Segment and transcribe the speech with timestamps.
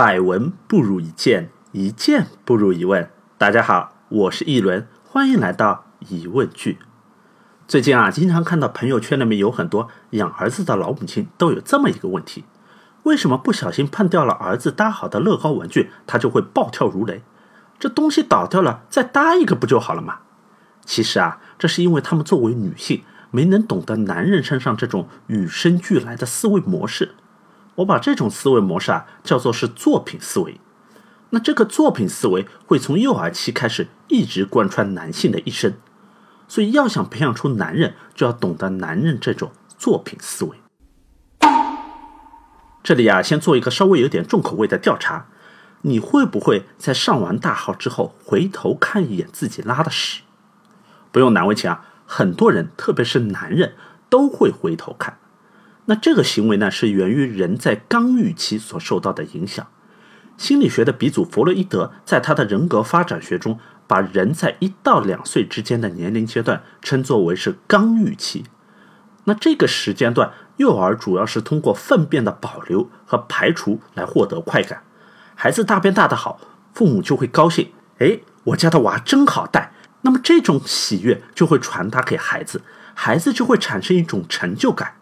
[0.00, 3.10] 百闻不如一见，一见不如一问。
[3.36, 6.78] 大家好，我是一轮，欢迎来到疑问句。
[7.68, 12.46] 最近啊，经常看到朋友圈里面有很多养儿子的老母亲都有这么一个问题：
[13.02, 17.22] 为什么不小心碰掉了儿子搭好的乐高玩具，他就会暴跳如雷？
[17.78, 20.20] 这东西倒掉了，再搭一个不就好了吗？
[20.86, 27.16] 其实啊，这是因为他们作为女性，没能懂得男人身上这种与生俱来的思维模式。
[27.76, 30.60] 我把这种思维模式啊叫做是作品思维。
[31.30, 35.74] 那这个作品思维会从幼儿期开始一直贯穿男性的一生。
[36.48, 40.56] 所以要想培养出男人，就要懂得男人这种作品思维。
[42.82, 45.26] 这里啊，先做一个稍微有点重口味的调查：
[45.82, 50.22] 你会不会在上完大号之后回头看一眼自己拉的屎？
[51.12, 53.74] 不用难为情啊，很多人，特别是男人，
[54.08, 55.18] 都会回头看。
[55.90, 59.66] 那这个行为呢，是源于人在刚预期所受到的影响。
[60.38, 63.58] 心理学的鼻祖弗洛伊德在他的人格发展学中，
[63.88, 68.44] 把人在一到两岁之间的年龄阶段称作为是刚预期。
[69.24, 74.84] 那这个时间段，幼儿主要是通过粪便的保留和排除来获得快感。
[75.34, 76.38] 孩子大便大的好，
[76.72, 79.72] 父母就会高兴，哎，我家的娃真好带。
[80.02, 82.62] 那么这种喜悦就会传达给孩子，
[82.94, 84.94] 孩子就会产生一种成就感。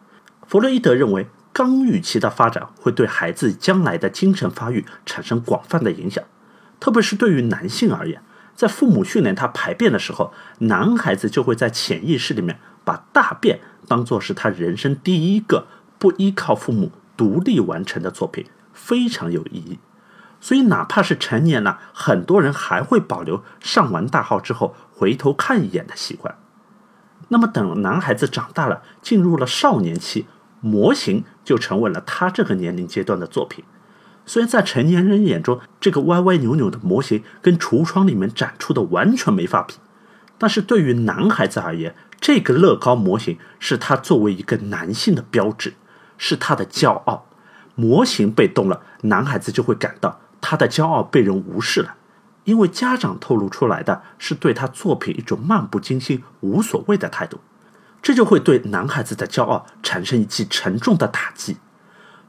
[0.48, 6.24] 弗洛伊德认为，刚预期的发展会对孩子将来的精神发育产生广泛的影响，
[6.80, 8.22] 特别是对于男性而言，
[8.54, 15.66] 在父母训练他排便的时候，男孩子就会在潜意识里面把大便当做是他人生第一个
[15.98, 19.78] 不依靠父母独立完成的作品，非常有意义。
[20.41, 26.38] 所以，哪怕是成年了，很多人还会保留上完大号之后回头看一眼的习惯。
[27.28, 30.26] 那么，等男孩子长大了，进入了少年期。
[30.61, 33.64] 模型就成为了他这个年龄阶段的作品。
[34.27, 39.75] 虽然在成年人眼中，这个歪歪扭扭的模型跟橱窗里面展出的完全没法比，
[40.37, 45.75] 但是对于男孩子而言，这个乐高模型是他作为一个男性的标志，
[46.19, 47.27] 是他的骄傲。
[47.75, 51.94] 模型被动了，男孩子就会感到他的骄傲被人无视了，
[52.44, 57.38] 因为家长透露出来的是对他作品一种漫不经心、无所谓的态度。
[58.00, 61.56] 这就会对男孩子的骄傲产生一记沉重的打击。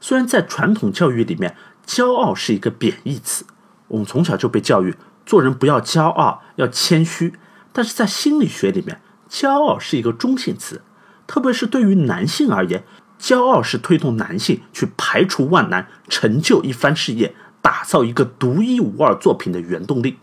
[0.02, 3.46] 虽然在传统教育里面，骄傲是一个贬义词，
[3.88, 7.34] 我们从小就被教育做人不要骄傲，要谦虚。
[7.72, 10.82] 但是在心理学里面，骄傲是一个中性词，
[11.28, 12.84] 特别是对于男性而言，
[13.20, 20.18] 骄傲是推动男性去排除万难、成就一番事业、打造一个独一无二作品的原动力。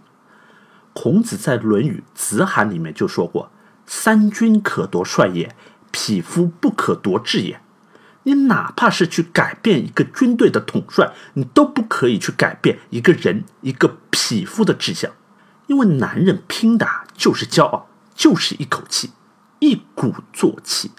[0.92, 3.50] 孔子在《论语·子罕》里面就说过。
[3.86, 5.54] 三军可夺帅也，
[5.90, 7.60] 匹夫不可夺志也。
[8.24, 15.12] 你哪怕是去改变一个军队的统帅，你都不可以去改变一个人、一个匹夫的志向。
[15.68, 16.86] 因为男人拼的
[17.16, 19.12] 就是骄傲，就是一口气，
[19.60, 20.90] 一鼓作气。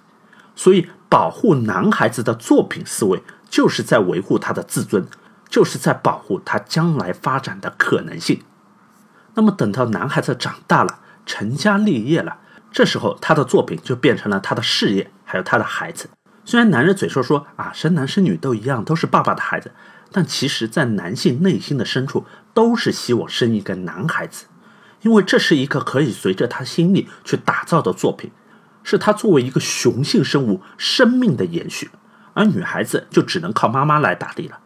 [0.55, 5.05] 所以，保护男孩子的作品思维，就是在维护他的自尊，
[5.49, 8.41] 就是在保护他将来发展的可能性。
[9.35, 12.39] 那么，等到男孩子长大了，成家立业了。
[12.71, 16.09] 这时候，他的作品就变成了他的事业，还有他的孩子。
[16.45, 19.71] 虽然男人嘴说说啊，生男生女都一样，都是爸爸的孩子，
[20.11, 24.45] 但其实，在男性内心的深处，都是希望生一个男孩子，
[25.01, 28.31] 因为这是一个可以随着他心力去打造的作品，
[28.83, 31.89] 是他作为一个雄性生物生命的延续。
[32.33, 34.59] 而女孩子就只能靠妈妈来打理了。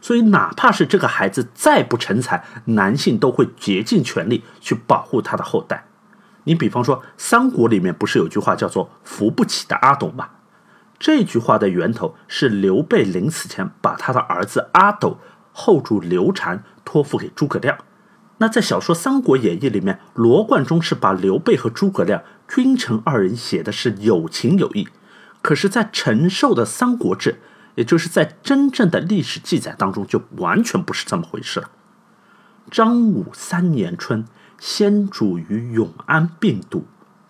[0.00, 5.85] 所以，哪怕是这个孩子再不成才，男性都会竭尽全力去保护他的后代。
[6.48, 10.28] 你比方说，三国里面不是有句话叫做“扶不起的阿斗”吗？
[10.96, 15.18] 这句话的源头是刘备临死前把他的儿子阿斗
[15.52, 17.76] 后主刘禅托付给诸葛亮。
[18.38, 24.88] 那在小说《三国演义》里面，罗贯中是把刘备和诸葛亮君臣二人写的是有情有义，
[25.42, 27.32] 可是，在陈寿的《三国志》，
[27.74, 31.70] 也就是在真正的历史记载当中，就完全不是这么回事了。
[32.70, 34.24] 张武三年春。
[34.58, 36.86] 先主于永安病笃，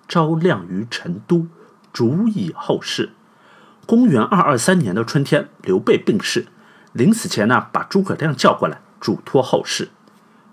[0.06, 1.46] 昭亮于成都，
[1.92, 3.10] 主以后事。
[3.84, 6.46] 公元二二三年的春天，刘备病逝，
[6.92, 9.90] 临死前呢，把诸葛亮叫过来，嘱托后事。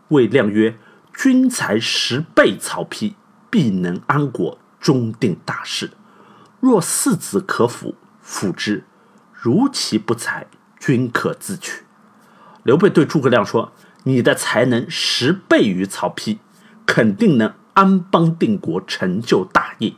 [0.09, 0.77] 魏亮曰
[1.15, 3.13] ：“君才十倍曹丕，
[3.49, 5.91] 必能安国，终定大事。
[6.59, 8.83] 若四子可辅，辅之；
[9.31, 10.47] 如其不才，
[10.79, 11.83] 君可自取。”
[12.63, 13.71] 刘备对诸葛亮说
[14.03, 16.37] ：“你的才能十倍于曹丕。”
[16.85, 19.93] 肯定能安邦定国，成就大业。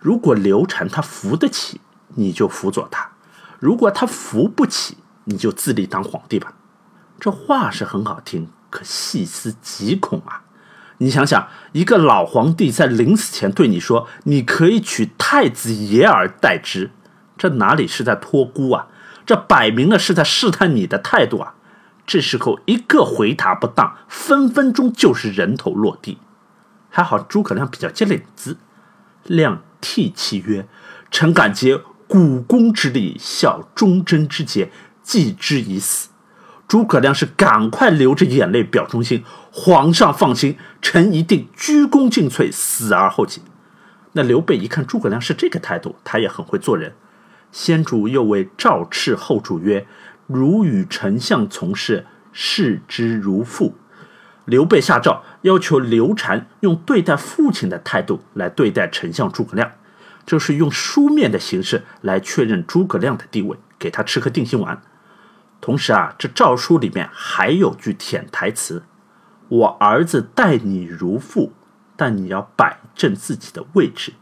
[0.00, 1.80] 如果刘禅他扶得起，
[2.14, 3.12] 你就辅佐他；
[3.58, 6.54] 如果他扶不起，你就自立当皇帝吧。
[7.20, 10.42] 这话是很好听，可细思极恐啊！
[10.98, 16.90] 你想想，一个老皇帝在临死前对你说：“你可以取太子爷而代之。”
[17.38, 18.88] 这哪里是在托孤啊？
[19.24, 21.54] 这摆明了是在试探你的态度啊！
[22.06, 26.18] 这时候一个回答不当，分分钟就是人头落地。
[26.90, 28.58] 还好诸葛亮比较机灵子，
[29.24, 30.68] 亮涕泣曰
[31.10, 34.70] ：“臣敢竭股肱之力，效忠贞之节，
[35.02, 36.10] 继之以死。”
[36.68, 43.42] 诸葛亮是赶快流着眼泪表忠心，皇上放心，臣一定鞠躬尽瘁，死而后已。
[44.12, 46.94] 那刘备一看诸葛亮是这个态度，他也很会做人。
[47.50, 49.86] 先主又为赵赤后主曰
[50.32, 53.76] ：“如与丞相从事，视之如父。”
[54.44, 59.70] 刘备下诏要求刘禅用对待父亲的态度来对待丞相诸葛亮，
[60.26, 64.82] 就是用书面的形式来确认诸葛亮的地位，给他吃颗定心丸。
[65.60, 68.82] 同时啊，这诏书里面还有句舔台词
[69.48, 71.52] ：“我儿子待你如父，
[71.94, 74.14] 但你要摆正自己的位置。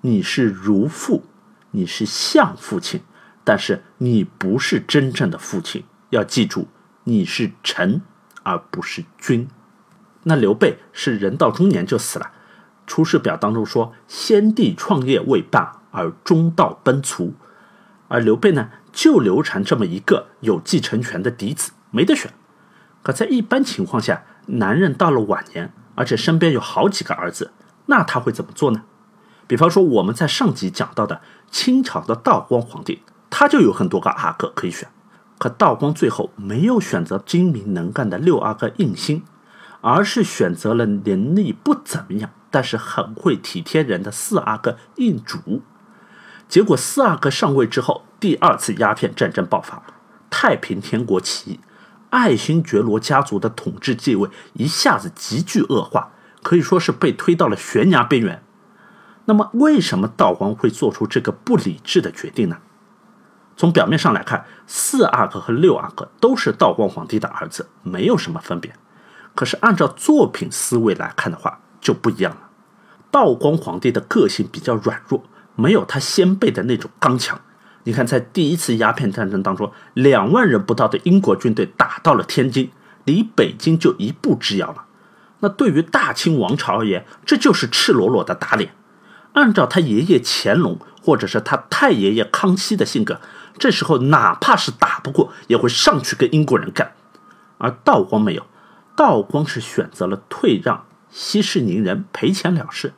[0.00, 1.24] 你是如父，
[1.72, 3.02] 你是像父亲，
[3.46, 5.84] 但是你不是真正的父亲。
[6.10, 6.66] 要记住，
[7.04, 8.02] 你是臣，
[8.42, 9.46] 而不是君。”
[10.24, 12.24] 那刘备是人到中年就死了，
[12.88, 17.34] 《出师表》当中说：“先帝创业未半，而中道崩殂。”
[18.08, 18.70] 而刘备呢？
[18.92, 22.32] 就刘禅这么一个有继承权的嫡子，没得选。
[23.02, 27.52] 可在一般情况下，男人到了晚年，而且身边有好几个儿子，
[27.86, 28.82] 那他会怎么做呢？
[29.46, 31.20] 比方说我们在上集讲到的
[31.50, 33.02] 清朝的道光皇帝，
[33.38, 34.88] 他就有很多个阿哥可以选。
[35.36, 39.24] 可道光最后没有选择精明能干的六阿哥胤兴，
[39.82, 45.60] 而是选择了能力不怎么样，但是很会体贴人的四阿哥胤主。
[46.48, 49.82] 结果四阿哥上位之后，第二次鸦片战争爆发，
[50.30, 51.60] 太平天国起义，
[52.08, 56.12] 爱新觉罗家族的统治地位一下子急剧恶化，
[56.42, 58.42] 可以说是被推到了悬崖边缘。
[59.26, 62.56] 那么，为什么道光会做出这个不理智的决定呢？
[63.56, 68.72] 从表面上来看，四阿哥和六阿哥都是道光皇帝的儿子，没有什么分别。
[69.34, 72.50] 可是按照作品思维来看的话，就不一样了。
[73.10, 75.24] 道光皇帝的个性比较软弱。
[75.58, 77.40] 没有他先辈的那种刚强。
[77.84, 82.70] 你看，在第一次鸦片战争当中，两万人不到的英国军队打到了天津，
[83.04, 84.84] 离北京就一步之遥了。
[85.40, 88.74] 那对于大清王朝而言，这就是赤裸裸的打脸。
[89.32, 93.18] 按照他爷爷乾隆或者是他太爷爷康熙的性格，
[93.58, 96.92] 这时候哪怕是打不过，也会上去跟英国人干。
[97.58, 98.46] 而道光没有，
[98.94, 102.92] 道光是选择了退让，息事宁人，赔钱了事。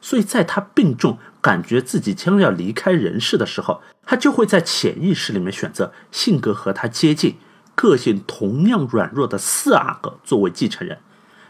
[0.00, 1.18] 所以在他病重。
[1.42, 7.36] 感觉自己将要离开人世的时候，他就会在潜意识里面选择性格和他接近、
[7.74, 11.00] 个性同样软弱的四阿哥作为继承人，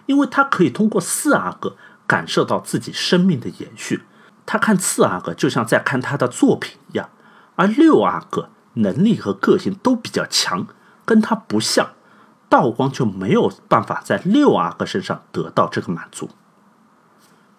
[0.06, 1.76] 因为他可以通过四阿哥
[2.06, 4.04] 感受到自己生命的延续。
[4.46, 7.10] 他看四阿哥就像在看他的作品一样，
[7.56, 10.66] 而六阿哥能力和个性都比较强，
[11.04, 11.90] 跟他不像，
[12.48, 16.30] 道光就没有办法在六阿哥身上得到这个满足。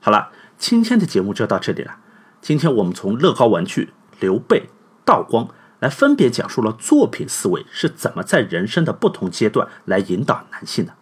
[0.01, 1.97] 好了，今天的节目就到这里了。
[2.41, 4.69] 今天我们从乐高玩具、刘备、
[5.05, 5.47] 道光
[5.79, 10.93] 来分别讲述了作品思维是怎么在人生的不同阶段来引导男性的。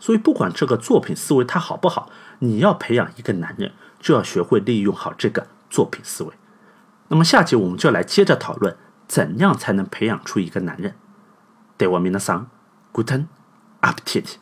[0.00, 2.10] 所以，不管这个作品思维它好不好，
[2.40, 3.70] 你要培养一个男人，
[4.00, 6.32] 就要学会利用好这个作品思维。
[7.12, 8.74] 那么，下集我们就来接着讨论
[9.06, 10.94] 怎样才能培养出一个男人。
[11.76, 12.48] 对我们的桑
[12.90, 13.26] ，Guten
[13.82, 14.36] Appetit。